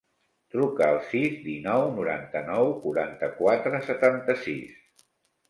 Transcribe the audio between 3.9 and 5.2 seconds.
setanta-sis.